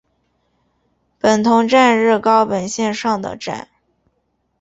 [1.19, 3.67] 本桐站日高本线上的站。